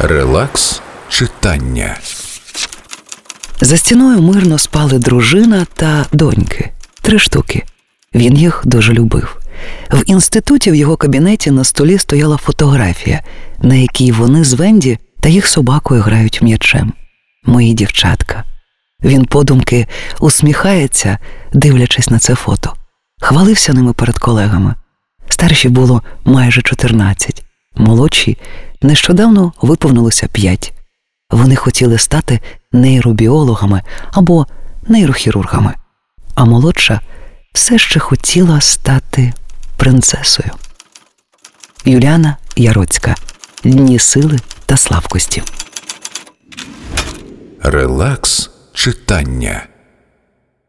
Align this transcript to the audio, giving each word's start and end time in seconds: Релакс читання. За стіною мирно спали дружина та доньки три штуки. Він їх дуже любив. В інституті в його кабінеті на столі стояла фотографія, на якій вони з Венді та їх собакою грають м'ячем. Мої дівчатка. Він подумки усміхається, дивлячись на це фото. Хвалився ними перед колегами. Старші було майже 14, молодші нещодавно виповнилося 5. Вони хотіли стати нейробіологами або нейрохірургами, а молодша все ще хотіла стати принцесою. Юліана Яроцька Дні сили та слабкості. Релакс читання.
Релакс 0.00 0.82
читання. 1.08 1.96
За 3.60 3.76
стіною 3.76 4.22
мирно 4.22 4.58
спали 4.58 4.98
дружина 4.98 5.66
та 5.74 6.06
доньки 6.12 6.70
три 7.02 7.18
штуки. 7.18 7.64
Він 8.14 8.36
їх 8.36 8.62
дуже 8.64 8.92
любив. 8.92 9.40
В 9.90 10.02
інституті 10.06 10.70
в 10.70 10.74
його 10.74 10.96
кабінеті 10.96 11.50
на 11.50 11.64
столі 11.64 11.98
стояла 11.98 12.36
фотографія, 12.36 13.22
на 13.62 13.74
якій 13.74 14.12
вони 14.12 14.44
з 14.44 14.52
Венді 14.52 14.98
та 15.20 15.28
їх 15.28 15.46
собакою 15.46 16.02
грають 16.02 16.42
м'ячем. 16.42 16.92
Мої 17.44 17.74
дівчатка. 17.74 18.44
Він 19.04 19.24
подумки 19.24 19.86
усміхається, 20.20 21.18
дивлячись 21.52 22.10
на 22.10 22.18
це 22.18 22.34
фото. 22.34 22.74
Хвалився 23.20 23.72
ними 23.72 23.92
перед 23.92 24.18
колегами. 24.18 24.74
Старші 25.28 25.68
було 25.68 26.02
майже 26.24 26.62
14, 26.62 27.42
молодші 27.76 28.38
нещодавно 28.82 29.52
виповнилося 29.62 30.26
5. 30.26 30.74
Вони 31.30 31.56
хотіли 31.56 31.98
стати 31.98 32.40
нейробіологами 32.72 33.82
або 34.12 34.46
нейрохірургами, 34.88 35.74
а 36.34 36.44
молодша 36.44 37.00
все 37.54 37.78
ще 37.78 38.00
хотіла 38.00 38.60
стати 38.60 39.32
принцесою. 39.76 40.50
Юліана 41.84 42.36
Яроцька 42.56 43.14
Дні 43.64 43.98
сили 43.98 44.38
та 44.66 44.76
слабкості. 44.76 45.42
Релакс 47.62 48.50
читання. 48.74 49.66